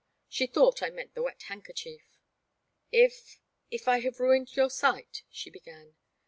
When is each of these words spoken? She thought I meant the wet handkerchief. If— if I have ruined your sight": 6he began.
She 0.27 0.47
thought 0.47 0.81
I 0.81 0.89
meant 0.89 1.13
the 1.13 1.21
wet 1.21 1.43
handkerchief. 1.43 2.01
If— 2.91 3.39
if 3.69 3.87
I 3.87 3.99
have 3.99 4.19
ruined 4.19 4.55
your 4.55 4.71
sight": 4.71 5.21
6he 5.31 5.53
began. 5.53 5.93